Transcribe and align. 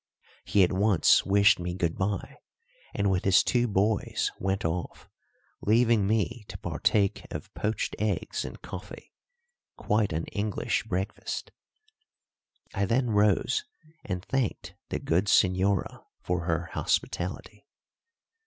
He 0.45 0.63
at 0.63 0.71
once 0.73 1.27
wished 1.27 1.59
me 1.59 1.75
good 1.75 1.95
bye, 1.95 2.37
and 2.91 3.11
with 3.11 3.23
his 3.23 3.43
two 3.43 3.67
boys 3.67 4.31
went 4.39 4.65
off, 4.65 5.07
leaving 5.61 6.07
me 6.07 6.43
to 6.47 6.57
partake 6.57 7.27
of 7.31 7.53
poached 7.53 7.95
eggs 7.99 8.43
and 8.43 8.59
coffee 8.63 9.13
quite 9.77 10.11
an 10.11 10.25
English 10.31 10.85
breakfast. 10.85 11.51
I 12.73 12.85
then 12.85 13.11
rose 13.11 13.63
and 14.03 14.25
thanked 14.25 14.73
the 14.89 14.97
good 14.97 15.25
señora 15.25 16.03
for 16.19 16.45
her 16.45 16.71
hospitality. 16.73 17.67